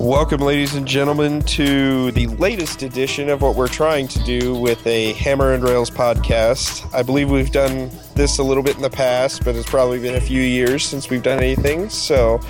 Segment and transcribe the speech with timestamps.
[0.00, 4.84] Welcome, ladies and gentlemen, to the latest edition of what we're trying to do with
[4.86, 6.88] a Hammer and Rails podcast.
[6.94, 10.14] I believe we've done this a little bit in the past, but it's probably been
[10.14, 11.90] a few years since we've done anything.
[11.90, 12.40] So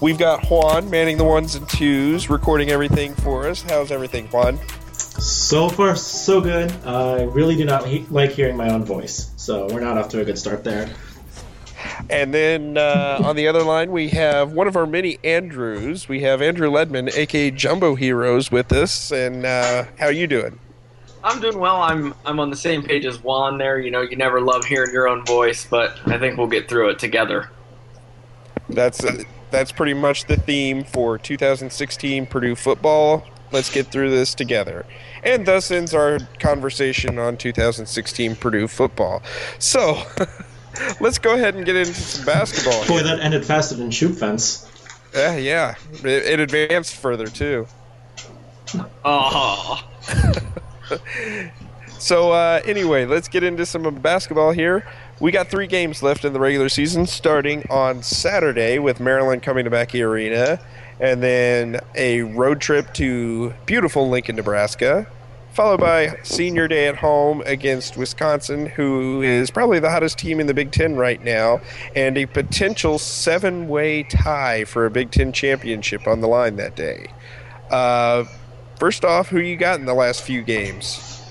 [0.00, 3.62] we've got Juan manning the ones and twos, recording everything for us.
[3.62, 4.60] How's everything, Juan?
[4.94, 6.70] So far, so good.
[6.86, 10.24] I really do not like hearing my own voice, so we're not off to a
[10.24, 10.88] good start there.
[12.10, 16.08] And then uh, on the other line, we have one of our many Andrews.
[16.08, 19.10] We have Andrew Ledman, aka Jumbo Heroes, with us.
[19.10, 20.58] And uh, how are you doing?
[21.24, 21.80] I'm doing well.
[21.80, 23.78] I'm I'm on the same page as Juan there.
[23.78, 26.90] You know, you never love hearing your own voice, but I think we'll get through
[26.90, 27.48] it together.
[28.68, 33.24] That's uh, that's pretty much the theme for 2016 Purdue football.
[33.52, 34.86] Let's get through this together.
[35.22, 39.22] And thus ends our conversation on 2016 Purdue football.
[39.58, 40.02] So.
[41.00, 42.86] Let's go ahead and get into some basketball.
[42.86, 44.68] Boy, that ended faster than shoot fence.
[45.14, 45.74] Yeah, yeah.
[46.02, 47.66] It, it advanced further too.
[49.04, 49.82] Oh.
[51.98, 54.86] so uh, anyway, let's get into some basketball here.
[55.20, 59.64] We got three games left in the regular season, starting on Saturday with Maryland coming
[59.64, 60.58] to Mackey Arena,
[60.98, 65.06] and then a road trip to beautiful Lincoln, Nebraska
[65.52, 70.46] followed by senior day at home against Wisconsin, who is probably the hottest team in
[70.46, 71.60] the Big Ten right now,
[71.94, 76.74] and a potential seven way tie for a Big Ten championship on the line that
[76.74, 77.12] day.
[77.70, 78.24] Uh,
[78.78, 81.22] first off, who you got in the last few games?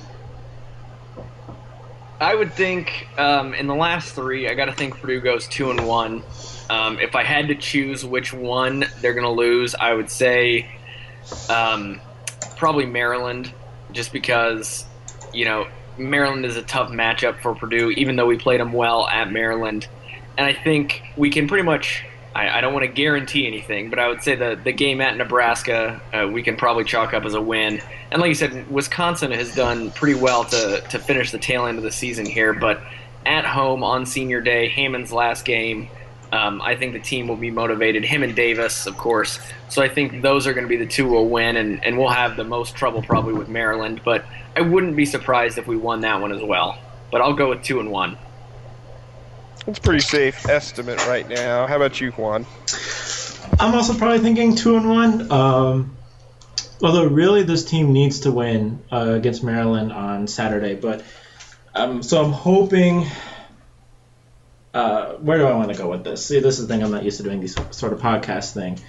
[2.20, 5.72] I would think um, in the last three, I got to think Purdue goes two
[5.72, 6.24] and one.
[6.70, 10.70] Um, if I had to choose which one they're going to lose, I would say
[11.50, 12.00] um,
[12.58, 13.52] probably Maryland
[13.94, 14.86] just because,
[15.34, 19.08] you know, Maryland is a tough matchup for Purdue, even though we played them well
[19.08, 19.88] at Maryland.
[20.38, 24.00] And I think we can pretty much, I, I don't want to guarantee anything, but
[24.00, 27.34] I would say the, the game at Nebraska, uh, we can probably chalk up as
[27.34, 27.82] a win.
[28.12, 31.78] And like you said, Wisconsin has done pretty well to, to finish the tail end
[31.78, 32.82] of the season here, but
[33.26, 35.90] at home on senior day, Hammons' last game,
[36.32, 38.06] um, I think the team will be motivated.
[38.06, 39.40] Him and Davis, of course.
[39.70, 42.10] So I think those are going to be the two we'll win, and, and we'll
[42.10, 44.02] have the most trouble probably with Maryland.
[44.04, 44.26] But
[44.56, 46.78] I wouldn't be surprised if we won that one as well.
[47.12, 48.18] But I'll go with two and one.
[49.68, 51.68] It's a pretty safe estimate right now.
[51.68, 52.46] How about you, Juan?
[53.60, 55.32] I'm also probably thinking two and one.
[55.32, 55.98] Um,
[56.82, 60.76] although really, this team needs to win uh, against Maryland on Saturday.
[60.76, 61.04] But
[61.76, 63.06] um, so I'm hoping
[64.74, 66.26] uh, where do I want to go with this?
[66.26, 68.80] See, this is the thing I'm not used to doing these sort of podcast thing.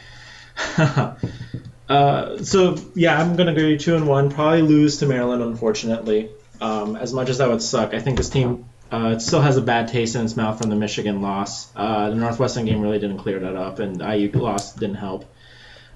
[1.88, 4.30] Uh, so yeah, I'm gonna go two and one.
[4.30, 6.30] Probably lose to Maryland, unfortunately.
[6.58, 9.60] Um, as much as that would suck, I think this team uh, still has a
[9.60, 11.70] bad taste in its mouth from the Michigan loss.
[11.76, 15.26] Uh, the Northwestern game really didn't clear that up, and IU loss didn't help.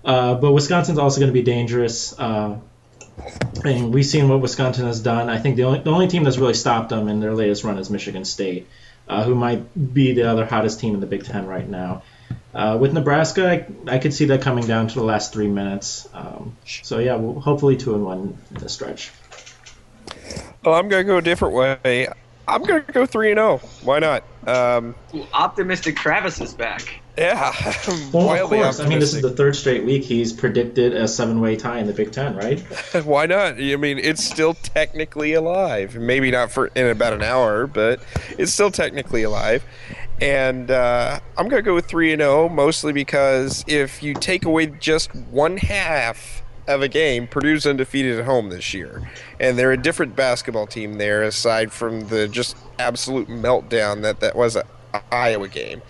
[0.04, 2.12] Uh, but Wisconsin's also going to be dangerous.
[2.18, 5.30] And we've seen what Wisconsin has done.
[5.30, 7.78] I think the only the only team that's really stopped them in their latest run
[7.78, 8.68] is Michigan State,
[9.08, 12.03] uh, who might be the other hottest team in the Big Ten right now.
[12.55, 13.67] Uh, with Nebraska, I,
[13.97, 16.08] I could see that coming down to the last three minutes.
[16.14, 19.11] Um, so yeah, we'll, hopefully two and one in the stretch.
[20.64, 22.08] Well, I'm going to go a different way.
[22.49, 23.58] I'm going to go 3 and 0.
[23.82, 24.25] Why not?
[24.47, 27.00] Um, Ooh, optimistic Travis is back.
[27.16, 27.52] Yeah.
[28.12, 28.80] Well, of course.
[28.80, 31.92] I mean, this is the third straight week he's predicted a seven-way tie in the
[31.92, 32.60] Big Ten, right?
[33.04, 33.54] Why not?
[33.60, 35.96] I mean, it's still technically alive.
[35.96, 38.00] Maybe not for in about an hour, but
[38.38, 39.64] it's still technically alive.
[40.20, 44.44] And uh, I'm going to go with 3 and 0, mostly because if you take
[44.44, 49.10] away just one half of a game, Purdue's undefeated at home this year.
[49.38, 54.36] And they're a different basketball team there, aside from the just absolute meltdown that that
[54.36, 54.64] was a
[55.12, 55.82] Iowa game.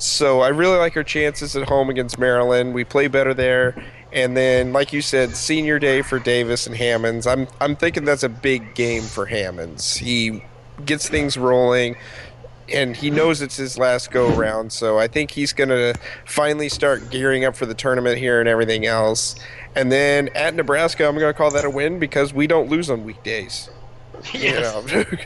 [0.00, 2.72] So I really like our chances at home against Maryland.
[2.72, 3.74] We play better there.
[4.14, 7.26] And then, like you said, senior day for Davis and Hammons.
[7.26, 9.96] I'm I'm thinking that's a big game for Hammons.
[9.96, 10.42] He
[10.86, 11.96] gets things rolling,
[12.72, 14.72] and he knows it's his last go round.
[14.72, 15.94] So I think he's going to
[16.24, 19.36] finally start gearing up for the tournament here and everything else.
[19.76, 22.88] And then at Nebraska, I'm going to call that a win because we don't lose
[22.88, 23.68] on weekdays.
[24.32, 24.84] You know,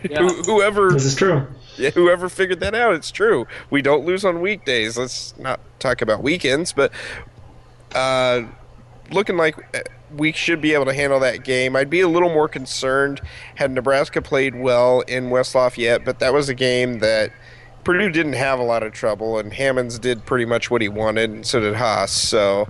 [0.09, 0.29] Yeah.
[0.47, 1.47] Whoever This is true.
[1.77, 3.47] yeah, whoever figured that out, it's true.
[3.71, 4.97] We don't lose on weekdays.
[4.99, 6.93] Let's not talk about weekends, but
[7.95, 8.43] uh,
[9.11, 9.81] looking like uh,
[10.17, 11.77] we should be able to handle that game.
[11.77, 13.21] I'd be a little more concerned
[13.57, 17.33] had Nebraska played well in West Lafayette, but that was a game that
[17.83, 21.31] Purdue didn't have a lot of trouble, and Hammons did pretty much what he wanted,
[21.31, 22.13] and so did Haas.
[22.13, 22.69] So.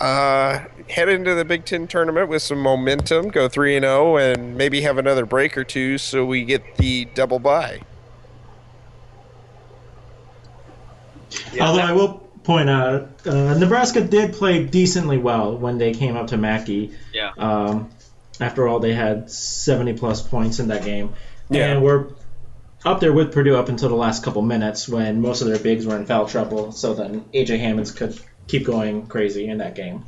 [0.00, 4.56] Uh, head into the Big Ten tournament with some momentum, go three and zero, and
[4.56, 7.80] maybe have another break or two, so we get the double bye.
[11.52, 15.92] Yeah, Although that- I will point out, uh, Nebraska did play decently well when they
[15.92, 16.92] came up to Mackey.
[17.12, 17.32] Yeah.
[17.36, 17.90] Um,
[18.40, 21.14] after all, they had 70 plus points in that game.
[21.50, 21.68] Yeah.
[21.72, 22.06] And we're
[22.84, 25.86] up there with Purdue up until the last couple minutes when most of their bigs
[25.86, 26.70] were in foul trouble.
[26.72, 28.16] So then AJ Hammons could
[28.46, 30.04] keep going crazy in that game.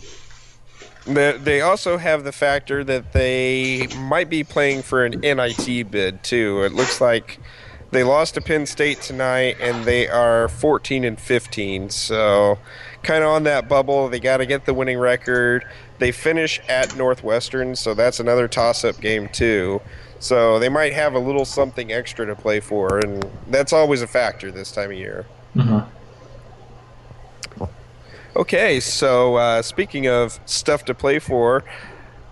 [1.07, 6.23] They, they also have the factor that they might be playing for an NIT bid
[6.23, 6.63] too.
[6.65, 7.41] It looks like
[7.91, 11.89] they lost to Penn State tonight, and they are 14 and 15.
[11.89, 12.59] So,
[13.03, 14.09] kind of on that bubble.
[14.09, 15.67] They got to get the winning record.
[15.99, 19.81] They finish at Northwestern, so that's another toss-up game too.
[20.21, 24.07] So they might have a little something extra to play for, and that's always a
[24.07, 25.25] factor this time of year.
[25.57, 25.98] Mm-hmm.
[28.39, 31.65] Okay, so uh, speaking of stuff to play for,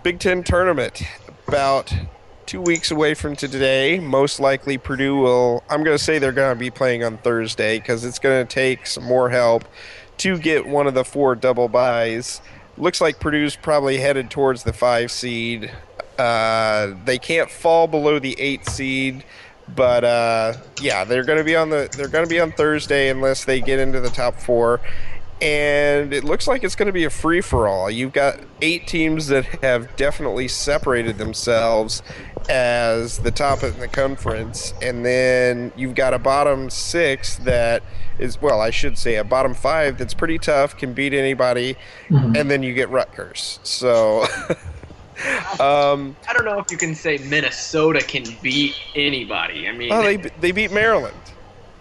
[0.03, 1.03] Big Ten tournament
[1.45, 1.93] about
[2.45, 3.99] two weeks away from today.
[3.99, 5.65] Most likely, Purdue will.
[5.69, 8.49] I'm going to say they're going to be playing on Thursday because it's going to
[8.49, 9.65] take some more help
[10.19, 12.39] to get one of the four double buys.
[12.77, 15.69] Looks like Purdue's probably headed towards the five seed.
[16.17, 19.25] Uh, they can't fall below the eight seed,
[19.75, 21.89] but uh, yeah, they're going to be on the.
[21.97, 24.79] They're going to be on Thursday unless they get into the top four
[25.41, 27.91] and it looks like it's going to be a free for all.
[27.91, 32.01] You've got eight teams that have definitely separated themselves
[32.49, 37.83] as the top in the conference, and then you've got a bottom six that
[38.17, 41.75] is well, I should say a bottom five that's pretty tough, can beat anybody,
[42.09, 43.59] and then you get Rutgers.
[43.63, 44.23] So.
[45.59, 49.67] um, I don't know if you can say Minnesota can beat anybody.
[49.67, 51.15] I mean, oh, they they beat Maryland.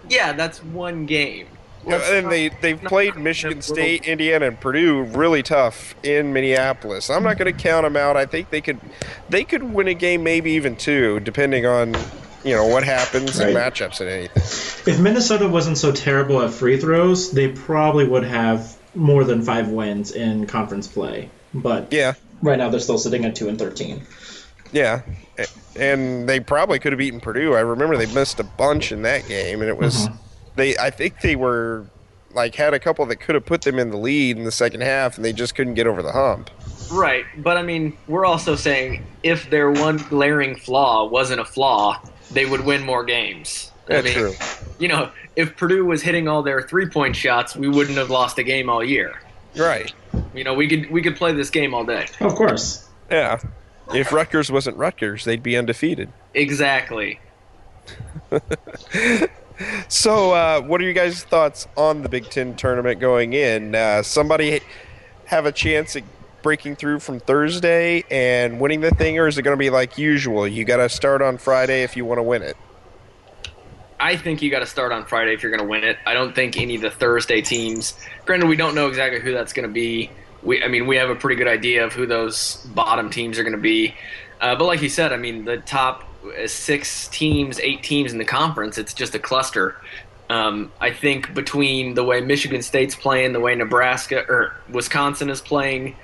[0.08, 1.46] yeah, that's one game.
[1.86, 7.10] And they they've played Michigan State, Indiana, and Purdue really tough in Minneapolis.
[7.10, 8.16] I'm not going to count them out.
[8.16, 8.80] I think they could
[9.28, 11.94] they could win a game, maybe even two, depending on
[12.44, 13.72] you know what happens and Right.
[13.72, 14.92] matchups and anything.
[14.92, 19.68] If Minnesota wasn't so terrible at free throws, they probably would have more than five
[19.68, 21.28] wins in conference play.
[21.52, 24.02] But Yeah, right now they're still sitting at two and thirteen.
[24.72, 25.02] yeah,
[25.76, 27.54] and they probably could have beaten Purdue.
[27.54, 30.16] I remember they missed a bunch in that game, and it was mm-hmm.
[30.56, 30.76] They.
[30.76, 31.86] I think they were
[32.32, 34.82] like had a couple that could have put them in the lead in the second
[34.82, 36.50] half, and they just couldn't get over the hump.
[36.92, 42.00] Right, but I mean, we're also saying if their one glaring flaw wasn't a flaw,
[42.30, 43.72] they would win more games.
[43.88, 44.32] I That's mean, true.
[44.78, 48.42] You know, if Purdue was hitting all their three-point shots, we wouldn't have lost a
[48.42, 49.20] game all year.
[49.56, 49.92] Right.
[50.34, 52.06] You know, we could we could play this game all day.
[52.20, 52.88] Of course.
[53.10, 53.40] Yeah.
[53.94, 56.12] If Rutgers wasn't Rutgers, they'd be undefeated.
[56.34, 57.20] Exactly.
[59.88, 63.74] So, uh, what are you guys' thoughts on the Big Ten tournament going in?
[63.74, 64.60] Uh, somebody
[65.26, 66.02] have a chance at
[66.42, 69.98] breaking through from Thursday and winning the thing, or is it going to be like
[69.98, 70.46] usual?
[70.46, 72.56] You got to start on Friday if you want to win it.
[73.98, 75.96] I think you got to start on Friday if you're going to win it.
[76.06, 77.94] I don't think any of the Thursday teams.
[78.26, 80.10] Granted, we don't know exactly who that's going to be.
[80.42, 83.42] We, I mean, we have a pretty good idea of who those bottom teams are
[83.42, 83.94] going to be.
[84.40, 86.05] Uh, but like you said, I mean, the top
[86.46, 89.76] six teams, eight teams in the conference, it's just a cluster.
[90.28, 95.40] Um, I think between the way Michigan State's playing, the way Nebraska or Wisconsin is
[95.40, 95.96] playing,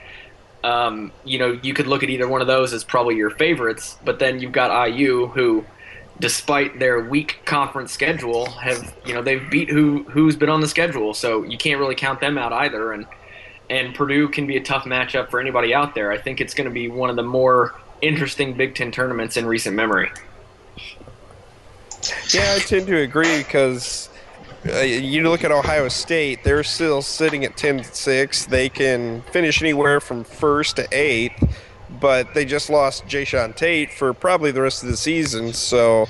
[0.64, 3.98] um, you know, you could look at either one of those as probably your favorites.
[4.04, 5.64] But then you've got IU, who,
[6.20, 10.68] despite their weak conference schedule, have you know they've beat who who's been on the
[10.68, 12.92] schedule, so you can't really count them out either.
[12.92, 13.06] And
[13.70, 16.12] and Purdue can be a tough matchup for anybody out there.
[16.12, 19.46] I think it's going to be one of the more interesting Big Ten tournaments in
[19.46, 20.10] recent memory.
[22.30, 24.08] Yeah, I tend to agree because
[24.66, 28.46] uh, you look at Ohio State, they're still sitting at 10 6.
[28.46, 31.60] They can finish anywhere from first to eighth,
[32.00, 35.52] but they just lost Jae'Sean Tate for probably the rest of the season.
[35.52, 36.08] So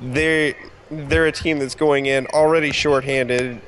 [0.00, 0.54] they're,
[0.90, 3.60] they're a team that's going in already shorthanded.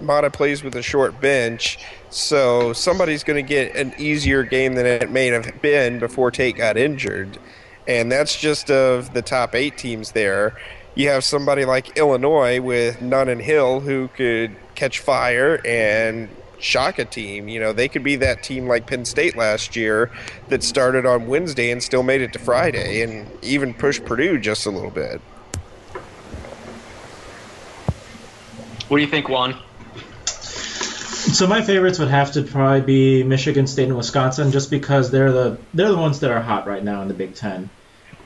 [0.00, 1.78] Matta plays with a short bench,
[2.12, 6.56] so somebody's going to get an easier game than it may have been before Tate
[6.56, 7.38] got injured.
[7.88, 10.56] And that's just of the top eight teams there
[10.94, 16.28] you have somebody like Illinois with Nunn and Hill who could catch fire and
[16.58, 17.48] shock a team.
[17.48, 20.10] You know, they could be that team like Penn State last year
[20.48, 24.66] that started on Wednesday and still made it to Friday and even pushed Purdue just
[24.66, 25.20] a little bit.
[28.88, 29.58] What do you think, Juan?
[31.22, 35.32] So my favorites would have to probably be Michigan State and Wisconsin, just because they're
[35.32, 37.70] the they're the ones that are hot right now in the Big Ten.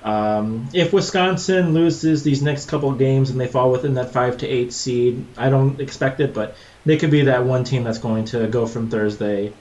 [0.03, 4.39] Um, if Wisconsin loses these next couple of games and they fall within that five
[4.39, 7.99] to eight seed, I don't expect it, but they could be that one team that's
[7.99, 9.53] going to go from Thursday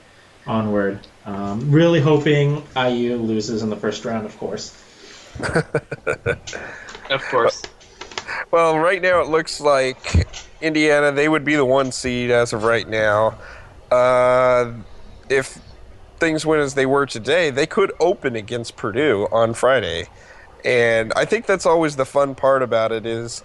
[0.46, 1.00] onward.
[1.24, 4.72] Um, really hoping IU loses in the first round, of course.
[7.10, 7.62] of course.
[8.50, 10.26] Well, right now it looks like
[10.60, 13.38] Indiana they would be the one seed as of right now.
[13.90, 14.72] Uh,
[15.28, 15.58] if
[16.18, 20.06] things went as they were today, they could open against Purdue on Friday.
[20.64, 23.42] And I think that's always the fun part about it is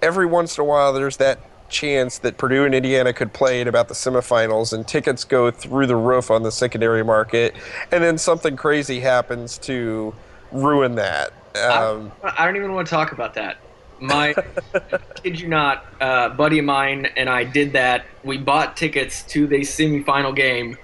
[0.00, 3.68] every once in a while there's that chance that Purdue and Indiana could play in
[3.68, 7.54] about the semifinals and tickets go through the roof on the secondary market
[7.90, 10.14] and then something crazy happens to
[10.52, 11.32] ruin that.
[11.56, 13.58] Um, I, I, don't even want to talk about that.
[14.02, 14.34] My
[15.22, 18.04] kid you not, uh, buddy of mine and I did that.
[18.24, 20.76] We bought tickets to the semifinal game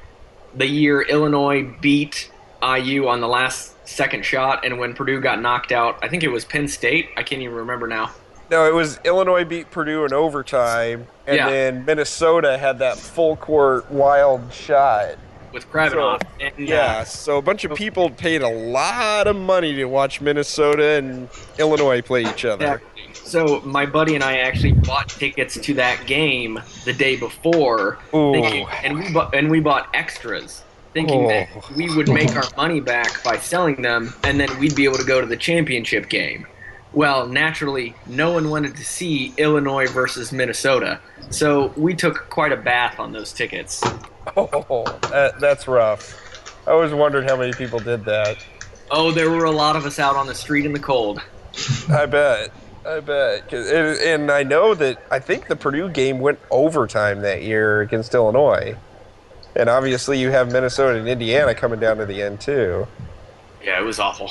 [0.55, 2.31] the year Illinois beat
[2.63, 6.29] IU on the last second shot, and when Purdue got knocked out, I think it
[6.29, 7.11] was Penn State.
[7.17, 8.11] I can't even remember now.
[8.51, 11.51] No, it was Illinois beat Purdue in overtime, and yeah.
[11.51, 15.17] then Minnesota had that full court wild shot
[15.53, 16.23] with Krabbenhoft.
[16.23, 19.85] So, and, yeah, uh, so a bunch of people paid a lot of money to
[19.85, 22.83] watch Minnesota and Illinois play each other.
[23.29, 28.67] So my buddy and I actually bought tickets to that game the day before, thinking,
[28.83, 30.63] and we bought, and we bought extras
[30.95, 31.29] thinking oh.
[31.29, 34.97] that we would make our money back by selling them, and then we'd be able
[34.97, 36.47] to go to the championship game.
[36.95, 42.57] Well, naturally, no one wanted to see Illinois versus Minnesota, so we took quite a
[42.57, 43.85] bath on those tickets.
[44.37, 46.19] Oh, that, that's rough.
[46.67, 48.39] I always wondered how many people did that.
[48.91, 51.21] Oh, there were a lot of us out on the street in the cold.
[51.91, 52.53] I bet.
[52.89, 53.53] I bet.
[53.53, 58.77] and I know that I think the Purdue game went overtime that year against Illinois.
[59.55, 62.87] And obviously, you have Minnesota and Indiana coming down to the end too.
[63.63, 64.31] Yeah, it was awful.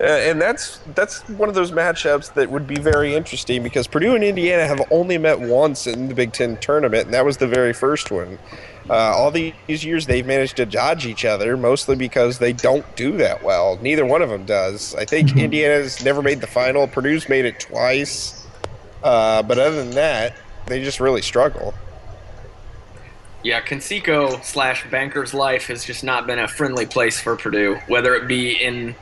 [0.00, 4.14] Uh, and that's that's one of those matchups that would be very interesting because Purdue
[4.14, 7.46] and Indiana have only met once in the Big Ten tournament, and that was the
[7.46, 8.38] very first one.
[8.90, 13.16] Uh, all these years they've managed to dodge each other, mostly because they don't do
[13.18, 13.78] that well.
[13.80, 14.94] Neither one of them does.
[14.94, 15.38] I think mm-hmm.
[15.38, 16.86] Indiana's never made the final.
[16.86, 18.46] Purdue's made it twice,
[19.02, 20.36] uh, but other than that,
[20.66, 21.74] they just really struggle.
[23.44, 28.14] Yeah, Conseco slash Banker's Life has just not been a friendly place for Purdue, whether
[28.14, 28.94] it be in,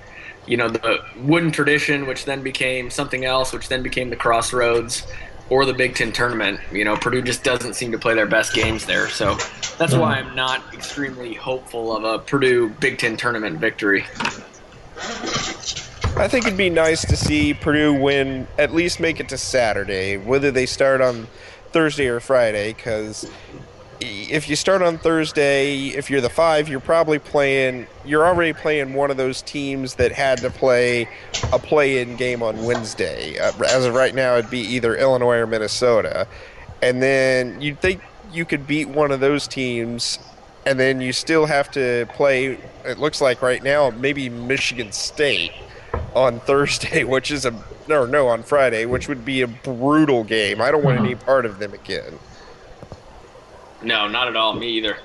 [0.47, 5.07] you know, the wooden tradition, which then became something else, which then became the Crossroads,
[5.51, 6.61] or the Big Ten tournament.
[6.73, 9.09] You know, Purdue just doesn't seem to play their best games there.
[9.09, 9.37] So
[9.77, 14.05] that's why I'm not extremely hopeful of a Purdue Big Ten tournament victory.
[16.17, 20.17] I think it'd be nice to see Purdue win, at least make it to Saturday,
[20.17, 21.29] whether they start on
[21.73, 23.31] Thursday or Friday, because
[24.01, 27.87] if you start on Thursday, if you're the five, you're probably playing.
[28.05, 31.09] You're already playing one of those teams that had to play
[31.53, 33.39] a play-in game on Wednesday.
[33.39, 36.27] Uh, as of right now, it'd be either Illinois or Minnesota,
[36.83, 38.01] and then you'd think
[38.33, 40.19] you could beat one of those teams
[40.67, 42.59] and then you still have to play.
[42.85, 45.53] It looks like right now maybe Michigan State
[46.15, 47.55] on Thursday, which is a
[47.89, 50.61] no no on Friday, which would be a brutal game.
[50.61, 52.19] I don't want any part of them again.
[53.83, 54.55] No, not at all.
[54.55, 54.99] Me either.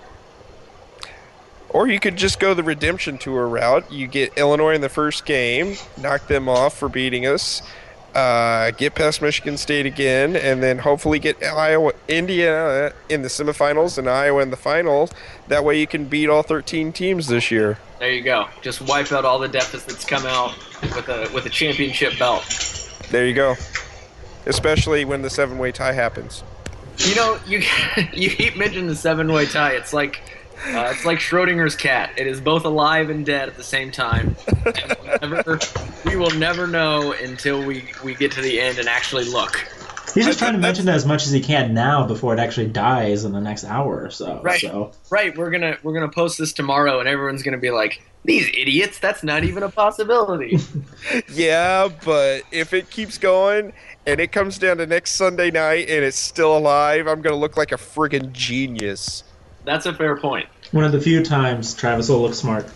[1.70, 3.92] Or you could just go the redemption tour route.
[3.92, 7.62] You get Illinois in the first game, knock them off for beating us,
[8.14, 13.98] uh, get past Michigan State again, and then hopefully get Iowa, Indiana in the semifinals
[13.98, 15.12] and Iowa in the finals.
[15.50, 17.78] That way you can beat all 13 teams this year.
[18.00, 18.48] There you go.
[18.62, 20.06] Just wipe out all the deficits.
[20.06, 22.46] Come out with a with a championship belt.
[23.12, 23.56] There you go.
[24.46, 26.44] Especially when the seven-way tie happens.
[26.98, 27.62] You know, you
[28.14, 29.74] you keep mentioning the seven way tie.
[29.74, 30.22] It's like
[30.68, 32.12] uh, it's like Schrodinger's cat.
[32.18, 34.36] It is both alive and dead at the same time.
[34.64, 35.60] We'll never,
[36.06, 39.58] we will never know until we, we get to the end and actually look.
[40.14, 42.40] He's just I- trying to mention it as much as he can now before it
[42.40, 44.40] actually dies in the next hour or so.
[44.42, 44.62] Right.
[44.62, 48.50] So Right, we're gonna we're gonna post this tomorrow, and everyone's gonna be like, "These
[48.50, 49.00] idiots!
[49.00, 50.58] That's not even a possibility."
[51.32, 53.74] Yeah, but if it keeps going
[54.08, 57.40] and it comes down to next Sunday night and it's still alive, I'm going to
[57.40, 59.24] look like a friggin' genius.
[59.66, 60.48] That's a fair point.
[60.72, 62.68] one of the few times Travis will look smart.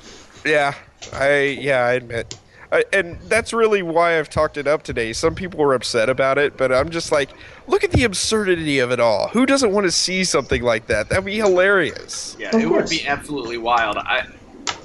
[0.45, 0.75] Yeah,
[1.13, 2.37] I yeah, I admit.
[2.71, 5.11] I, and that's really why I've talked it up today.
[5.13, 7.31] Some people were upset about it, but I'm just like,
[7.65, 9.29] look at the absurdity of it all.
[9.29, 11.09] Who doesn't want to see something like that?
[11.09, 12.35] That'd be hilarious.
[12.39, 13.97] Yeah, Of it would be absolutely wild.
[13.97, 14.27] I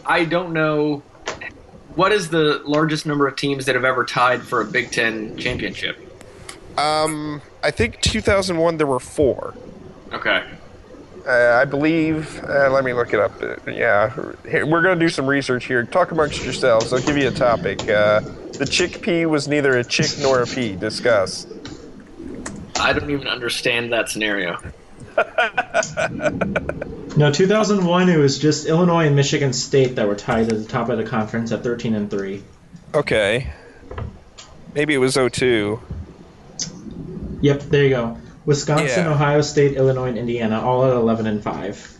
[0.06, 1.02] I don't know
[1.94, 5.36] what is the largest number of teams that have ever tied for a Big Ten
[5.36, 5.96] championship.
[6.78, 9.54] Um, I think 2001 there were four.
[10.12, 10.44] Okay.
[11.26, 12.42] Uh, I believe.
[12.44, 13.40] Uh, let me look it up.
[13.42, 14.12] Uh, yeah,
[14.48, 15.82] here, we're going to do some research here.
[15.84, 16.92] Talk amongst yourselves.
[16.92, 17.80] I'll give you a topic.
[17.88, 20.76] Uh, the chickpea was neither a chick nor a pea.
[20.76, 21.46] Discuss.
[22.76, 24.58] I don't even understand that scenario.
[27.16, 30.88] No, 2001 it was just Illinois and Michigan State that were tied at the top
[30.88, 32.42] of the conference at 13 and 3.
[32.92, 33.52] Okay.
[34.74, 35.80] Maybe it was 02.
[37.40, 38.16] Yep, there you go.
[38.46, 39.12] Wisconsin, Yeah.
[39.12, 41.98] Ohio State, Illinois, and Indiana all at 11 and 5.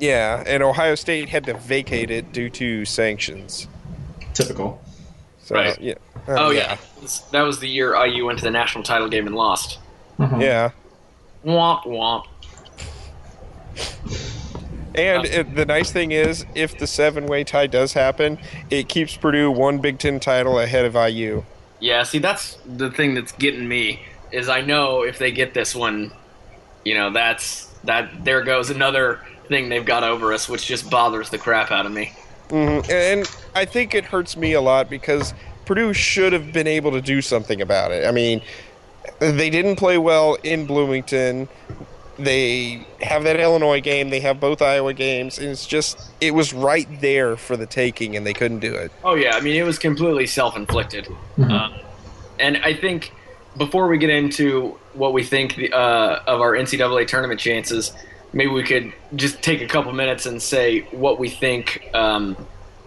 [0.00, 3.68] Yeah, and Ohio State had to vacate it due to sanctions.
[4.34, 4.82] Typical.
[5.44, 5.80] So, Right.
[5.80, 5.94] Yeah.
[6.28, 6.76] Oh yeah,
[7.30, 9.78] that was the year IU went to the national title game and lost.
[10.18, 10.42] Mhm.
[10.42, 10.70] Yeah.
[11.44, 12.24] Womp womp.
[14.94, 18.38] And it, the nice thing is, if the seven-way tie does happen,
[18.70, 21.44] it keeps Purdue one Big Ten title ahead of IU.
[21.78, 25.74] Yeah, see, that's the thing that's getting me is I know if they get this
[25.74, 26.12] one,
[26.84, 28.24] you know, that's that.
[28.24, 31.92] There goes another thing they've got over us, which just bothers the crap out of
[31.92, 32.14] me.
[32.50, 35.34] hmm And I think it hurts me a lot because
[35.64, 38.06] Purdue should have been able to do something about it.
[38.06, 38.42] I mean,
[39.20, 41.48] they didn't play well in Bloomington.
[42.18, 44.08] They have that Illinois game.
[44.08, 48.16] They have both Iowa games, and it's just it was right there for the taking,
[48.16, 48.90] and they couldn't do it.
[49.04, 51.74] Oh yeah, I mean it was completely self-inflicted, um,
[52.38, 53.12] and I think
[53.58, 57.92] before we get into what we think the, uh, of our NCAA tournament chances,
[58.32, 62.36] maybe we could just take a couple minutes and say what we think, um,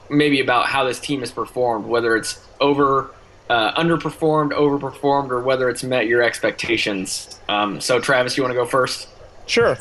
[0.09, 3.11] maybe about how this team has performed, whether it's over.
[3.49, 7.39] Uh, underperformed, overperformed, or whether it's met your expectations.
[7.49, 9.07] Um, so, Travis, you want to go first?
[9.49, 9.75] Sure.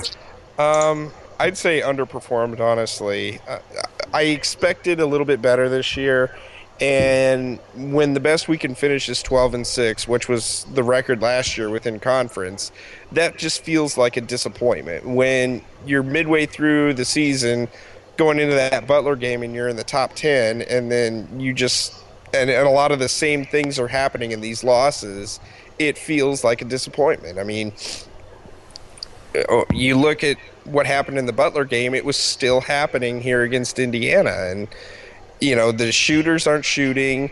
[0.59, 3.38] Um, I'd say underperformed, honestly.
[3.46, 3.59] Uh,
[4.14, 6.35] I expected a little bit better this year,
[6.81, 11.20] and when the best we can finish is 12 and 6, which was the record
[11.20, 12.72] last year within conference,
[13.12, 15.04] that just feels like a disappointment.
[15.04, 17.68] When you're midway through the season,
[18.16, 21.94] going into that Butler game, and you're in the top 10, and then you just
[22.33, 25.40] and, and a lot of the same things are happening in these losses.
[25.78, 27.38] It feels like a disappointment.
[27.38, 27.72] I mean,
[29.38, 33.20] Uh, oh, you look at what happened in the Butler game, it was still happening
[33.20, 34.51] here against Indiana.
[34.51, 34.68] And,
[35.40, 37.31] you know, the shooters aren't shooting.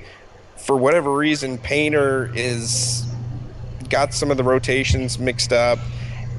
[0.56, 3.04] For whatever reason, Painter is
[3.88, 5.78] got some of the rotations mixed up.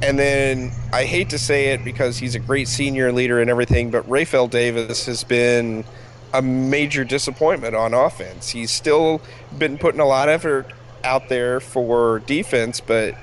[0.02, 3.90] And then I hate to say it because he's a great senior leader and everything,
[3.90, 5.86] but Rapheal Davis has been
[6.34, 8.50] a major disappointment on offense.
[8.50, 9.22] He's still
[9.58, 10.72] been putting a lot of effort
[11.04, 13.16] out there for defense, but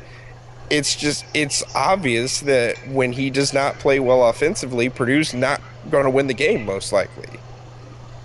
[0.70, 6.05] it's just it's obvious that when he does not play well offensively, Purdue's not going
[6.05, 7.29] to win the game most likely.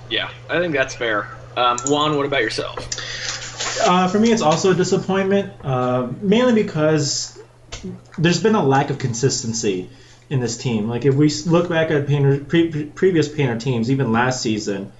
[0.10, 1.28] Yeah, I think that's fair.
[1.56, 2.78] Um, Juan, what about yourself?
[3.82, 7.38] Uh, for me, it's also a disappointment, uh, mainly because
[8.18, 9.90] there's been a lack of consistency
[10.30, 10.88] in this team.
[10.88, 14.92] Like if we look back at Painter, pre- pre- previous Painter teams, even last season,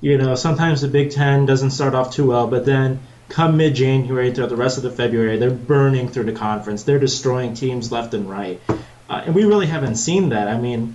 [0.00, 4.32] you know, sometimes the Big Ten doesn't start off too well, but then come mid-January
[4.32, 6.84] throughout the rest of the February, they're burning through the conference.
[6.84, 8.60] They're destroying teams left and right,
[9.08, 10.48] uh, and we really haven't seen that.
[10.48, 10.94] I mean,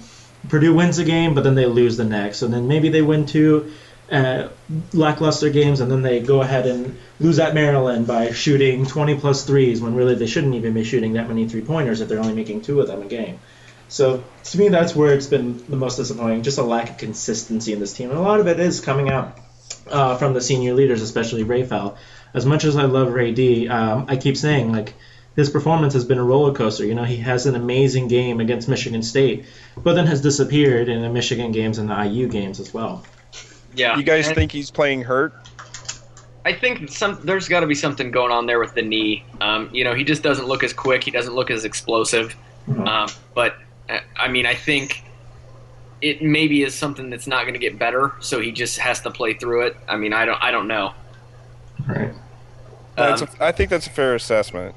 [0.50, 3.26] Purdue wins a game, but then they lose the next, and then maybe they win
[3.26, 3.72] two
[4.12, 4.50] uh,
[4.94, 9.46] lackluster games, and then they go ahead and lose at Maryland by shooting 20 plus
[9.46, 12.34] threes when really they shouldn't even be shooting that many three pointers if they're only
[12.34, 13.40] making two of them a game.
[13.88, 17.74] So to me, that's where it's been the most disappointing, just a lack of consistency
[17.74, 19.38] in this team, and a lot of it is coming out
[19.90, 21.98] uh, from the senior leaders, especially Rapheal.
[22.34, 24.94] As much as I love Ray D, um, I keep saying like
[25.36, 26.86] his performance has been a roller coaster.
[26.86, 29.46] You know, he has an amazing game against Michigan State,
[29.78, 33.04] but then has disappeared in the Michigan games and the IU games as well.
[33.76, 33.98] Yeah.
[33.98, 35.34] You guys and think he's playing hurt?
[36.44, 39.24] I think some there's got to be something going on there with the knee.
[39.40, 41.04] Um, you know, he just doesn't look as quick.
[41.04, 42.36] He doesn't look as explosive.
[42.68, 42.88] Mhm.
[42.88, 43.58] Um, but
[43.90, 45.04] uh, I mean, I think
[46.02, 48.14] it maybe is something that's not going to get better.
[48.22, 49.78] So he just has to play through it.
[49.88, 50.94] I mean, I don't I don't know.
[51.88, 52.14] Right.
[52.96, 54.76] That's Um, a, I think that's a fair assessment.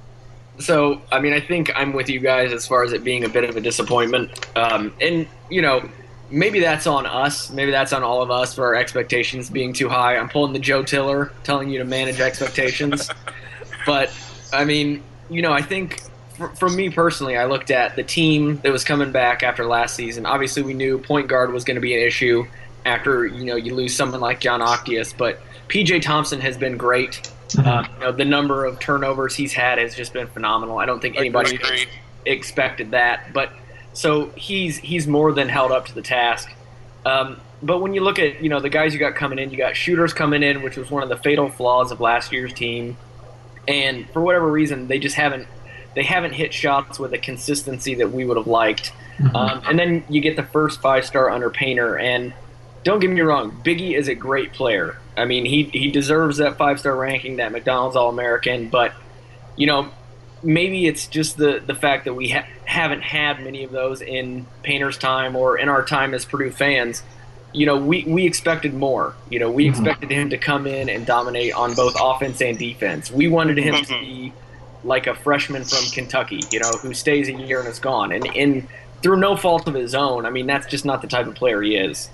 [0.58, 3.28] So, I mean, I think I'm with you guys as far as it being a
[3.28, 4.46] bit of a disappointment.
[4.56, 5.88] Um, and, you know,
[6.30, 7.50] maybe that's on us.
[7.50, 10.16] Maybe that's on all of us for our expectations being too high.
[10.16, 13.10] I'm pulling the Joe Tiller, telling you to manage expectations.
[13.86, 14.12] but,
[14.52, 16.02] I mean, you know, I think
[16.36, 19.96] for, for me personally, I looked at the team that was coming back after last
[19.96, 20.24] season.
[20.24, 22.44] Obviously, we knew point guard was going to be an issue
[22.84, 25.16] after, you know, you lose someone like Jon Octeus.
[25.16, 27.31] But PJ Thompson has been great.
[27.59, 30.79] Uh, you know, the number of turnovers he's had has just been phenomenal.
[30.79, 31.59] I don't think anybody
[32.27, 33.53] expected that, but
[33.92, 36.53] so he's he's more than held up to the task.
[37.07, 39.57] Um, but when you look at you know the guys you got coming in, you
[39.57, 42.96] got shooters coming in, which was one of the fatal flaws of last year's team,
[43.68, 45.46] and for whatever reason they just haven't
[45.94, 48.92] they haven't hit shots with a consistency that we would have liked.
[49.33, 52.35] Um, and then you get the first five star under Painter, and
[52.83, 54.98] don't get me wrong, Biggie is a great player.
[55.16, 58.68] I mean, he he deserves that five star ranking, that McDonald's All American.
[58.68, 58.92] But
[59.57, 59.90] you know,
[60.42, 64.46] maybe it's just the the fact that we ha- haven't had many of those in
[64.62, 67.03] Painter's time or in our time as Purdue fans.
[67.53, 69.14] You know, we, we expected more.
[69.31, 73.12] You know, we expected him to come in and dominate on both offense and defense.
[73.12, 74.33] We wanted him to be
[74.83, 78.11] like a freshman from Kentucky, you know, who stays a year and is gone.
[78.11, 78.66] And, and
[79.03, 81.62] through no fault of his own, I mean, that's just not the type of player
[81.62, 82.11] he is.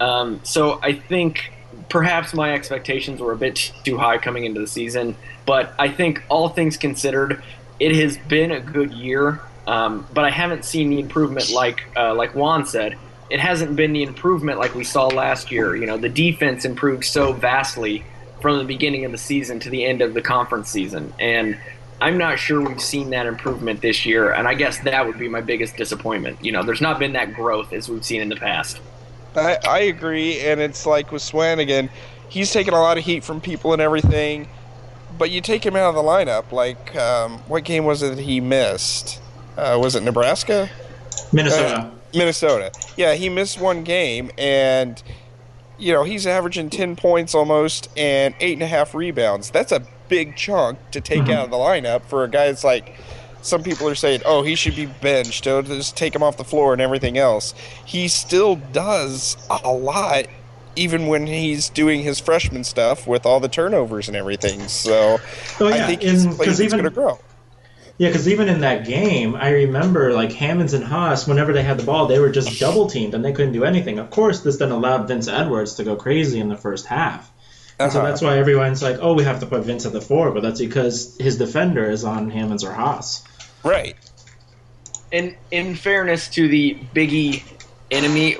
[0.00, 1.52] Um, so I think
[1.88, 6.22] perhaps my expectations were a bit too high coming into the season, but I think
[6.28, 7.42] all things considered,
[7.80, 9.40] it has been a good year.
[9.66, 12.96] Um, but I haven't seen the improvement like uh, like Juan said.
[13.28, 15.76] It hasn't been the improvement like we saw last year.
[15.76, 18.02] You know, the defense improved so vastly
[18.40, 21.58] from the beginning of the season to the end of the conference season, and
[22.00, 24.32] I'm not sure we've seen that improvement this year.
[24.32, 26.44] And I guess that would be my biggest disappointment.
[26.44, 28.80] You know, there's not been that growth as we've seen in the past.
[29.36, 31.90] I, I agree, and it's like with Swanigan,
[32.28, 34.48] he's taking a lot of heat from people and everything,
[35.16, 36.50] but you take him out of the lineup.
[36.52, 39.20] Like, um, what game was it that he missed?
[39.56, 40.68] Uh, was it Nebraska?
[41.32, 41.90] Minnesota.
[42.14, 42.72] Minnesota.
[42.96, 45.02] Yeah, he missed one game, and
[45.78, 49.50] you know he's averaging ten points almost and eight and a half rebounds.
[49.50, 51.32] That's a big chunk to take Mhm.
[51.34, 52.94] out of the lineup for a guy that's like.
[53.42, 55.46] Some people are saying, "Oh, he should be benched.
[55.46, 60.26] Oh, just take him off the floor and everything else." He still does a lot,
[60.76, 64.68] even when he's doing his freshman stuff with all the turnovers and everything.
[64.68, 65.18] So
[65.60, 67.18] Oh, I yeah, think and- player 'cause that's even- going to grow.
[67.96, 71.78] Yeah, because even in that game, I remember like Hammons and Haas, whenever they had
[71.78, 73.98] the ball, they were just double teamed and they couldn't do anything.
[73.98, 77.28] Of course, this then allowed Vince Edwards to go crazy in the first half.
[77.80, 78.08] And so Uh-huh.
[78.08, 80.60] that's why everyone's like, oh, we have to put Vince at the four, but that's
[80.60, 83.22] because his defender is on Hammons or Haas.
[83.68, 83.96] Right.
[85.12, 87.42] in in fairness to the Biggie
[87.90, 88.34] enemy,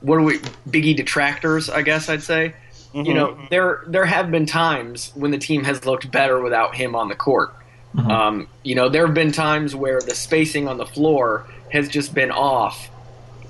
[0.00, 1.68] what are we Biggie detractors?
[1.68, 2.54] I guess I'd say.
[2.94, 6.94] You know, there there have been times when the team has looked better without him
[6.94, 7.54] on the court.
[7.98, 12.14] Um, you know, there have been times where the spacing on the floor has just
[12.14, 12.86] been off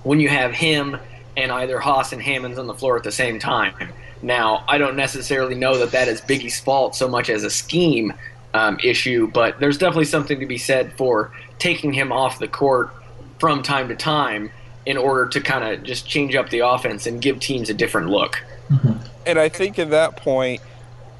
[0.02, 0.96] when you have him
[1.36, 3.74] and either Haas and Hammons on the floor at the same time.
[4.22, 8.12] Now, I don't necessarily know that that is Biggie's fault so much as a scheme
[8.54, 12.90] um, issue, but there's definitely something to be said for taking him off the court
[13.38, 14.50] from time to time
[14.86, 18.08] in order to kind of just change up the offense and give teams a different
[18.08, 18.42] look.
[19.26, 20.62] And I think at that point,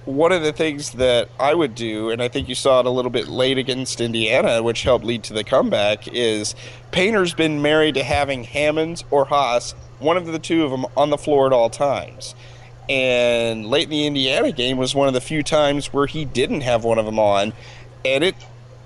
[0.04, 2.90] one of the things that I would do, and I think you saw it a
[2.90, 6.54] little bit late against Indiana, which helped lead to the comeback, is
[6.92, 11.10] Painter's been married to having Hammons or Haas, one of the two of them, on
[11.10, 12.36] the floor at all times.
[12.88, 16.61] And late in the Indiana game was one of the few times where he didn't
[16.61, 17.53] have one of them on,
[18.05, 18.37] and it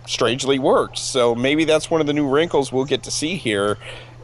[0.07, 0.99] strangely worked.
[0.99, 3.79] So maybe that's one of the new wrinkles we'll get to see here.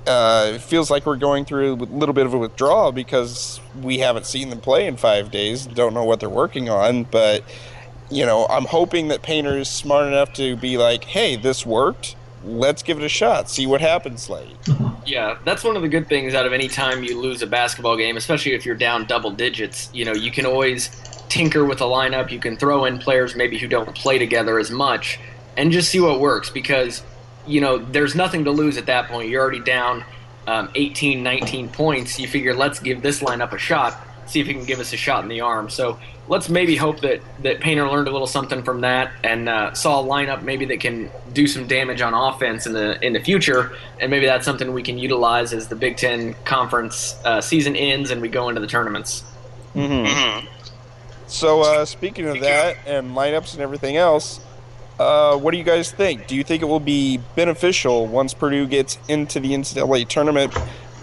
[0.06, 3.98] Uh, it feels like we're going through a little bit of a withdrawal because we
[3.98, 5.66] haven't seen them play in five days.
[5.66, 7.42] Don't know what they're working on, but
[8.08, 12.14] you know, I'm hoping that Painter is smart enough to be like, "Hey, this worked.
[12.44, 13.50] Let's give it a shot.
[13.50, 14.56] See what happens late."
[15.06, 17.96] Yeah, that's one of the good things out of any time you lose a basketball
[17.96, 19.88] game, especially if you're down double digits.
[19.92, 20.90] You know, you can always
[21.28, 22.32] tinker with a lineup.
[22.32, 25.20] You can throw in players maybe who don't play together as much
[25.56, 27.04] and just see what works because,
[27.46, 29.28] you know, there's nothing to lose at that point.
[29.28, 30.04] You're already down
[30.48, 32.18] um, 18, 19 points.
[32.18, 34.96] You figure, let's give this lineup a shot, see if he can give us a
[34.96, 35.70] shot in the arm.
[35.70, 39.72] So let's maybe hope that, that Painter learned a little something from that and uh,
[39.74, 43.20] saw a lineup maybe that can do some damage on offense in the in the
[43.20, 47.76] future, and maybe that's something we can utilize as the Big Ten conference uh, season
[47.76, 49.24] ends and we go into the tournaments.
[51.28, 54.40] So, uh, speaking of that and lineups and everything else,
[54.98, 56.26] uh, what do you guys think?
[56.26, 60.56] Do you think it will be beneficial once Purdue gets into the NCAA tournament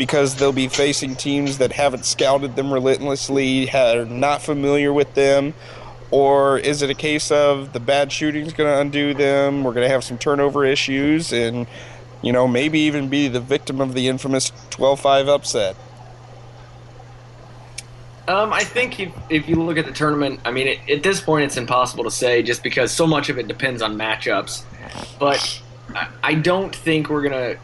[0.03, 5.53] because they'll be facing teams that haven't scouted them relentlessly, are not familiar with them?
[6.11, 9.63] Or is it a case of the bad shooting is going to undo them?
[9.63, 11.67] We're going to have some turnover issues and,
[12.21, 15.77] you know, maybe even be the victim of the infamous 12 5 upset?
[18.27, 21.21] Um, I think if, if you look at the tournament, I mean, it, at this
[21.21, 24.65] point, it's impossible to say just because so much of it depends on matchups.
[25.17, 25.61] But
[25.95, 27.55] I, I don't think we're gonna.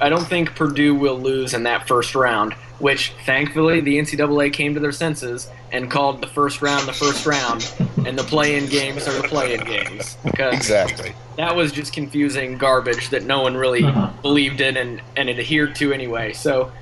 [0.00, 2.54] I don't think Purdue will lose in that first round.
[2.80, 7.26] Which thankfully the NCAA came to their senses and called the first round the first
[7.26, 7.70] round,
[8.06, 11.12] and the play-in games are the play-in games Exactly.
[11.36, 13.82] that was just confusing garbage that no one really
[14.22, 16.32] believed in and, and adhered to anyway.
[16.32, 16.72] So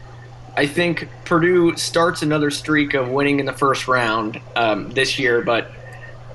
[0.57, 5.43] I think Purdue starts another streak of winning in the first round um, this year,
[5.43, 5.73] but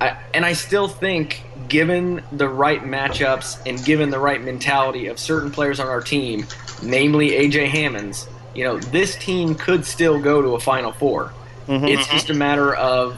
[0.02, 5.20] I, and I still think, given the right matchups and given the right mentality of
[5.20, 6.46] certain players on our team,
[6.84, 11.34] namely AJ Hammons, you know, this team could still go to a Final 4
[11.86, 13.18] It's just a matter of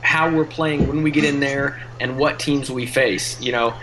[0.00, 3.40] how we're playing when we get in there and what teams we face.
[3.40, 3.74] You know,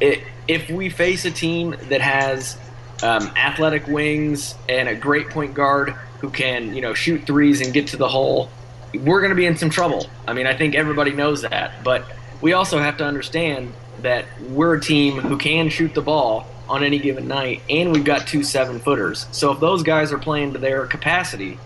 [0.00, 2.58] it, if we face a team that has
[3.02, 5.90] um, athletic wings and a great point guard
[6.20, 8.50] who can, you know, shoot threes and get to the hole,
[8.92, 10.06] we're going to be in some trouble.
[10.26, 12.04] I mean, I think everybody knows that, but
[12.40, 16.84] we also have to understand that we're a team who can shoot the ball on
[16.84, 19.26] any given night, and we've got two seven footers.
[19.32, 21.58] So if those guys are playing to their capacity,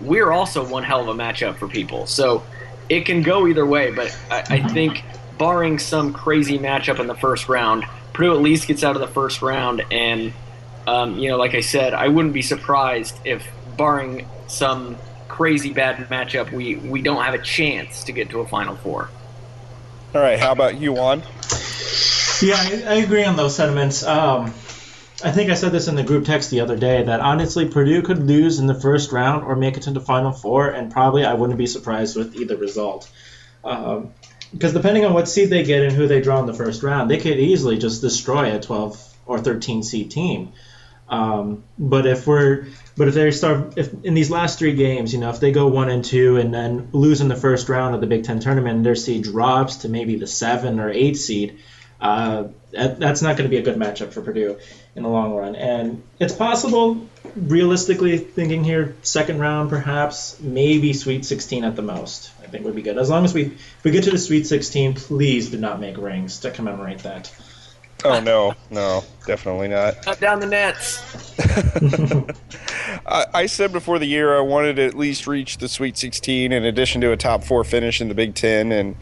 [0.00, 2.06] we're also one hell of a matchup for people.
[2.06, 2.44] So
[2.88, 5.02] it can go either way, but I, I think
[5.38, 9.08] barring some crazy matchup in the first round, Purdue at least gets out of the
[9.08, 9.82] first round.
[9.90, 10.32] And,
[10.86, 14.96] um, you know, like I said, I wouldn't be surprised if, barring some
[15.28, 19.08] crazy bad matchup, we, we don't have a chance to get to a Final Four.
[20.14, 21.22] All right, how about you, Juan?
[22.42, 24.02] Yeah, I, I agree on those sentiments.
[24.02, 24.52] Um,
[25.24, 28.02] I think I said this in the group text the other day that honestly Purdue
[28.02, 31.24] could lose in the first round or make it to the Final Four, and probably
[31.24, 33.08] I wouldn't be surprised with either result.
[33.62, 34.12] Um,
[34.52, 37.10] because depending on what seed they get and who they draw in the first round,
[37.10, 40.52] they could easily just destroy a 12 or 13 seed team.
[41.08, 45.20] Um, but if we're but if they start if in these last three games, you
[45.20, 48.00] know, if they go one and two and then lose in the first round of
[48.00, 51.58] the Big Ten tournament their seed drops to maybe the seven or eight seed,
[52.02, 54.58] uh, that, that's not going to be a good matchup for Purdue
[54.96, 55.54] in the long run.
[55.54, 62.32] And it's possible, realistically thinking here, second round perhaps, maybe Sweet 16 at the most.
[62.42, 62.98] I think would be good.
[62.98, 65.96] As long as we if we get to the Sweet 16, please do not make
[65.96, 67.32] rings to commemorate that.
[68.04, 70.04] Oh no, no, definitely not.
[70.04, 71.00] Cut down the nets.
[73.06, 76.50] I, I said before the year I wanted to at least reach the Sweet 16
[76.50, 78.96] in addition to a top four finish in the Big Ten, and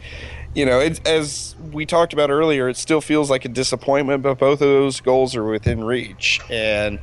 [0.53, 4.37] you know, it, as we talked about earlier, it still feels like a disappointment, but
[4.37, 6.99] both of those goals are within reach, and.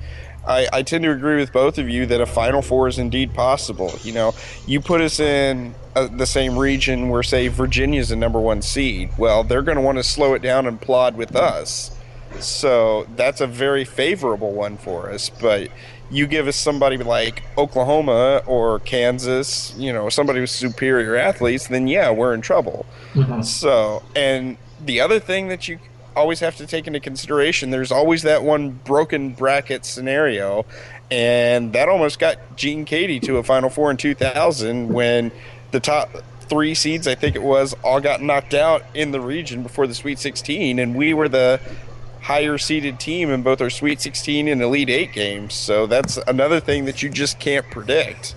[0.47, 3.35] I, I tend to agree with both of you that a Final Four is indeed
[3.35, 3.93] possible.
[4.03, 4.35] You know,
[4.67, 9.11] you put us in uh, the same region where, say, Virginia's the number one seed.
[9.19, 11.91] Well, they're going to want to slow it down and plod with us.
[12.41, 15.29] So that's a very favorable one for us.
[15.29, 15.71] But
[16.11, 21.87] you give us somebody like Oklahoma or Kansas, you know, somebody with superior athletes, then
[21.87, 22.87] yeah, we're in trouble.
[23.13, 23.43] Mm-hmm.
[23.43, 25.79] So, and the other thing that you
[26.17, 30.65] always have to take into consideration, there's always that one broken bracket scenario.
[31.11, 35.31] And that almost got Gene Keady to a Final Four in 2000 when
[35.71, 39.63] the top three seeds, I think it was, all got knocked out in the region
[39.63, 40.79] before the Sweet 16.
[40.79, 41.61] And we were the
[42.29, 45.55] higher seeded team in both our Sweet 16 and Elite Eight games.
[45.55, 48.35] So that's another thing that you just can't predict.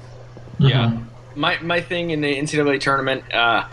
[0.59, 0.97] Yeah.
[1.35, 3.67] My my thing in the NCAA tournament, uh,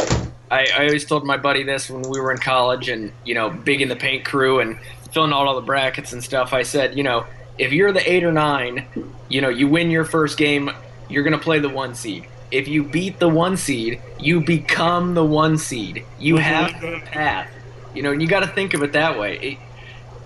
[0.51, 3.49] I, I always told my buddy this when we were in college and, you know,
[3.49, 4.81] big in the paint crew and
[5.13, 6.53] filling out all the brackets and stuff.
[6.53, 7.25] I said, you know,
[7.57, 8.87] if you're the eight or nine,
[9.29, 10.69] you know, you win your first game,
[11.09, 12.27] you're going to play the one seed.
[12.51, 16.05] If you beat the one seed, you become the one seed.
[16.19, 17.49] You have the path.
[17.95, 19.39] You know, and you got to think of it that way.
[19.39, 19.59] It,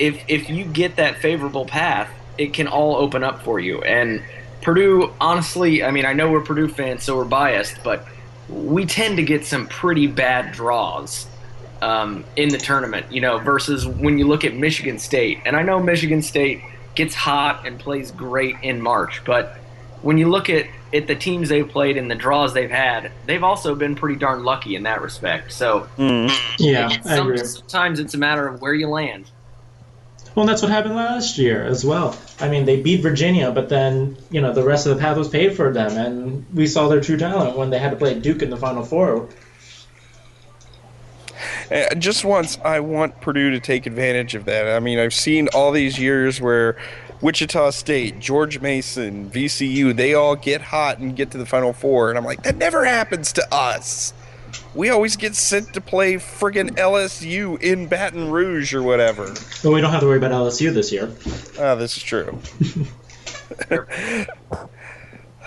[0.03, 3.81] if if you get that favorable path, it can all open up for you.
[3.83, 4.23] And
[4.63, 8.05] Purdue, honestly, I mean, I know we're Purdue fans, so we're biased, but
[8.49, 11.27] we tend to get some pretty bad draws
[11.81, 15.39] um, in the tournament, you know, versus when you look at Michigan State.
[15.47, 16.61] And I know Michigan State
[16.95, 19.57] gets hot and plays great in March, but
[20.03, 23.43] when you look at, at the teams they've played and the draws they've had, they've
[23.45, 25.53] also been pretty darn lucky in that respect.
[25.53, 25.87] So
[26.59, 27.39] Yeah, I some- agree.
[27.39, 29.31] sometimes it's a matter of where you land.
[30.35, 32.17] Well, that's what happened last year as well.
[32.41, 35.29] I mean, they beat Virginia, but then you know the rest of the path was
[35.29, 38.41] paid for them, and we saw their true talent when they had to play Duke
[38.43, 39.29] in the Final Four.
[41.71, 44.69] Uh, Just once, I want Purdue to take advantage of that.
[44.69, 46.77] I mean, I've seen all these years where
[47.21, 52.09] Wichita State, George Mason, VCU, they all get hot and get to the Final Four,
[52.11, 54.13] and I'm like, that never happens to us.
[54.75, 59.35] We always get sent to play friggin' LSU in Baton Rouge or whatever.
[59.63, 61.11] But we don't have to worry about LSU this year.
[61.61, 62.39] Ah, this is true.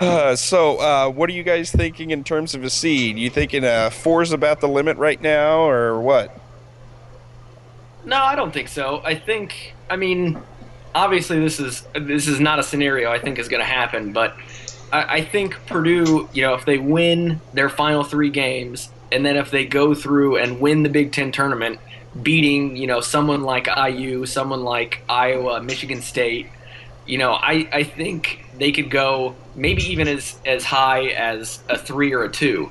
[0.00, 3.18] uh, so, uh, what are you guys thinking in terms of a seed?
[3.18, 6.38] You thinking uh, four is about the limit right now, or what?
[8.04, 9.02] No, I don't think so.
[9.04, 10.40] I think, I mean,
[10.96, 14.34] obviously this is this is not a scenario I think is going to happen, but
[14.92, 19.36] I, I think Purdue, you know, if they win their final three games, and then
[19.36, 21.80] if they go through and win the Big Ten tournament,
[22.22, 26.48] beating you know someone like IU, someone like Iowa, Michigan State,
[27.06, 31.78] you know, I, I think they could go maybe even as as high as a
[31.78, 32.70] three or a two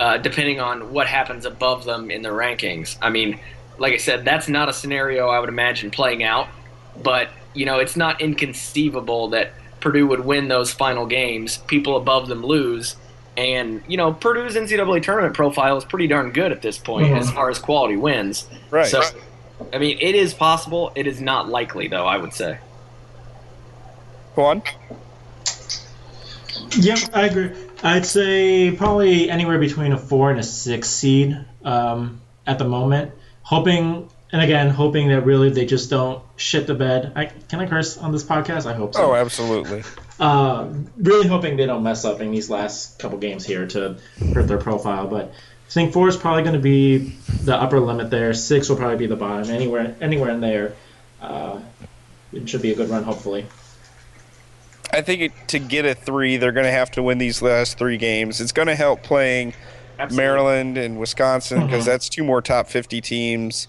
[0.00, 2.96] uh, depending on what happens above them in the rankings.
[3.00, 3.40] I mean,
[3.78, 6.48] like I said, that's not a scenario I would imagine playing out,
[7.02, 12.28] but you know, it's not inconceivable that Purdue would win those final games, people above
[12.28, 12.96] them lose,
[13.36, 17.18] and you know, Purdue's NCAA tournament profile is pretty darn good at this point Mhm.
[17.18, 18.46] as far as quality wins.
[18.70, 18.86] Right.
[18.86, 19.02] So,
[19.72, 20.92] I mean, it is possible.
[20.94, 22.06] It is not likely, though.
[22.06, 22.58] I would say.
[24.34, 24.62] Juan?
[26.78, 27.50] Yeah, I agree.
[27.82, 33.12] I'd say probably anywhere between a four and a six seed um, at the moment.
[33.42, 37.12] Hoping, and again, hoping that really they just don't shit the bed.
[37.14, 38.66] I, can I curse on this podcast?
[38.66, 39.12] I hope so.
[39.12, 39.84] Oh, absolutely.
[40.18, 43.96] Uh, really hoping they don't mess up in these last couple games here to
[44.34, 45.06] hurt their profile.
[45.06, 45.26] But
[45.66, 46.98] I think four is probably going to be
[47.44, 48.32] the upper limit there.
[48.32, 49.50] Six will probably be the bottom.
[49.50, 50.74] Anywhere, anywhere in there,
[51.20, 51.60] uh,
[52.32, 53.02] it should be a good run.
[53.02, 53.46] Hopefully.
[54.92, 57.76] I think it, to get a three, they're going to have to win these last
[57.76, 58.40] three games.
[58.40, 59.52] It's going to help playing
[60.12, 61.86] Maryland and Wisconsin because Mhm.
[61.86, 63.68] that's two more top 50 teams.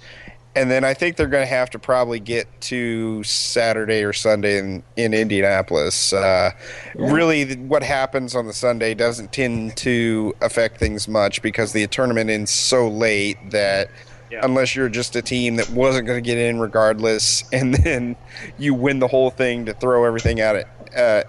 [0.57, 4.57] And then I think they're going to have to probably get to Saturday or Sunday
[4.57, 6.13] in, in Indianapolis.
[6.13, 6.51] Uh,
[6.95, 12.31] Really, what happens on the Sunday doesn't tend to affect things much because the tournament
[12.31, 13.89] ends so late that
[14.31, 14.39] Yeah.
[14.41, 18.15] unless you're just a team that wasn't going to get in regardless, and then
[18.57, 20.67] you win the whole thing to throw everything out at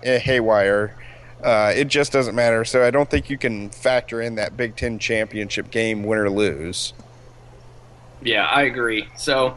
[0.07, 0.95] uh, haywire,
[1.45, 2.65] uh, it just doesn't matter.
[2.65, 6.31] So I don't think you can factor in that Big Ten championship game, win or
[6.31, 6.95] lose.
[8.23, 9.09] Yeah, I agree.
[9.17, 9.57] So,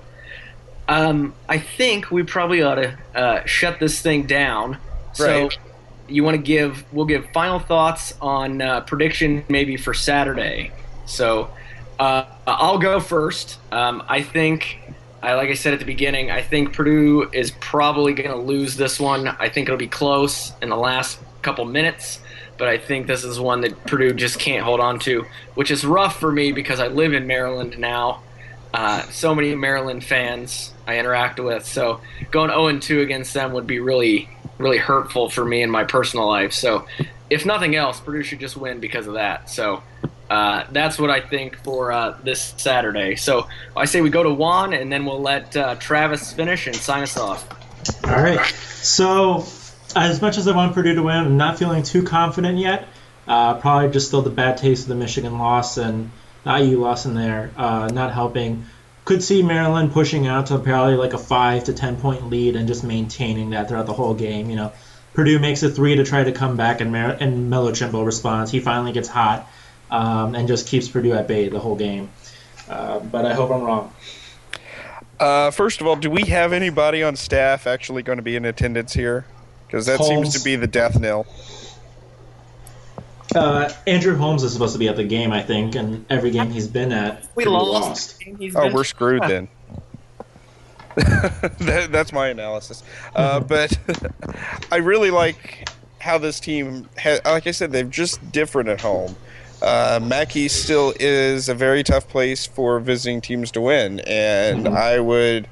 [0.87, 4.77] um, I think we probably ought to uh, shut this thing down.
[5.13, 5.49] So,
[6.07, 6.83] you want to give?
[6.93, 10.71] We'll give final thoughts on uh, prediction maybe for Saturday.
[11.05, 11.49] So,
[11.99, 13.57] uh, I'll go first.
[13.71, 14.79] Um, I think,
[15.21, 18.75] I like I said at the beginning, I think Purdue is probably going to lose
[18.75, 19.27] this one.
[19.27, 22.19] I think it'll be close in the last couple minutes.
[22.57, 25.83] But I think this is one that Purdue just can't hold on to, which is
[25.83, 28.21] rough for me because I live in Maryland now
[28.73, 31.65] uh, so many Maryland fans I interact with.
[31.65, 35.83] So going 0 2 against them would be really, really hurtful for me in my
[35.83, 36.53] personal life.
[36.53, 36.85] So
[37.29, 39.49] if nothing else, Purdue should just win because of that.
[39.49, 39.83] So
[40.31, 43.17] uh, that's what I think for uh, this Saturday.
[43.17, 46.75] So I say we go to Juan, and then we'll let uh, Travis finish and
[46.75, 47.45] sign us off.
[48.05, 48.45] All right.
[48.81, 49.45] So,
[49.93, 52.87] as much as I want Purdue to win, I'm not feeling too confident yet.
[53.27, 56.11] Uh, probably just still the bad taste of the Michigan loss and
[56.45, 58.65] IU loss in there, uh, not helping.
[59.05, 62.67] Could see Maryland pushing out to probably like a five to ten point lead and
[62.67, 64.49] just maintaining that throughout the whole game.
[64.49, 64.71] You know,
[65.13, 68.51] Purdue makes a three to try to come back, and, Mar- and Melo Trimble responds.
[68.51, 69.49] He finally gets hot
[69.89, 72.09] um, and just keeps Purdue at bay the whole game.
[72.69, 73.93] Uh, but I hope I'm wrong.
[75.19, 78.45] Uh, first of all, do we have anybody on staff actually going to be in
[78.45, 79.25] attendance here?
[79.67, 81.25] Because that seems to be the death knell.
[83.35, 86.51] Uh, Andrew Holmes is supposed to be at the game, I think, and every game
[86.51, 88.23] he's been at, We Purdue lost.
[88.55, 89.47] Oh, we're screwed then.
[90.95, 92.83] that, that's my analysis.
[93.15, 93.77] Uh, but
[94.71, 95.69] I really like
[95.99, 99.15] how this team, ha- like I said, they're just different at home.
[99.61, 104.99] Uh, Mackey still is a very tough place for visiting teams to win, and I
[104.99, 105.47] would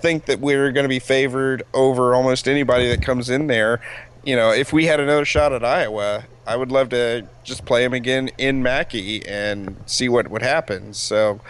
[0.00, 3.80] think that we're going to be favored over almost anybody that comes in there.
[4.26, 7.84] You know, if we had another shot at Iowa, I would love to just play
[7.84, 10.94] them again in Mackey and see what would happen.
[10.94, 11.40] So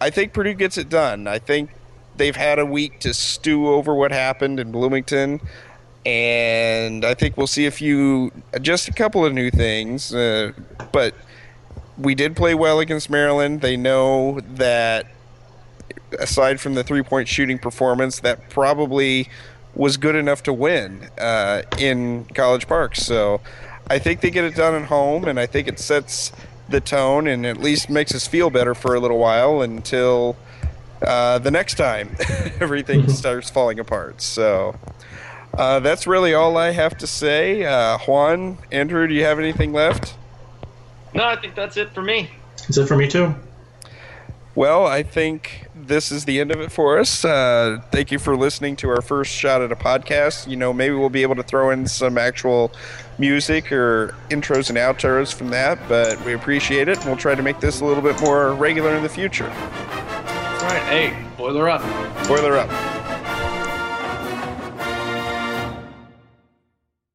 [0.00, 1.28] I think Purdue gets it done.
[1.28, 1.70] I think
[2.16, 5.40] they've had a week to stew over what happened in Bloomington.
[6.04, 10.12] And I think we'll see a few, just a couple of new things.
[10.12, 10.50] Uh,
[10.90, 11.14] but
[11.96, 13.60] we did play well against Maryland.
[13.60, 15.06] They know that
[16.18, 19.28] aside from the three point shooting performance, that probably
[19.76, 22.96] was good enough to win uh, in College Park.
[22.96, 23.40] So
[23.88, 26.32] I think they get it done at home, and I think it sets
[26.68, 30.36] the tone and at least makes us feel better for a little while until
[31.02, 32.16] uh, the next time
[32.60, 34.22] everything starts falling apart.
[34.22, 34.76] So.
[35.56, 37.64] Uh, that's really all I have to say.
[37.64, 40.14] Uh, Juan, Andrew, do you have anything left?
[41.14, 42.30] No, I think that's it for me.
[42.58, 43.34] That's it for me too.
[44.56, 47.26] Well, I think this is the end of it for us.
[47.26, 50.48] Uh, thank you for listening to our first shot at a podcast.
[50.48, 52.72] You know, maybe we'll be able to throw in some actual
[53.18, 56.96] music or intros and outros from that, but we appreciate it.
[56.96, 59.44] and We'll try to make this a little bit more regular in the future.
[59.44, 61.82] All right, hey, boiler up.
[62.26, 62.95] Boiler up.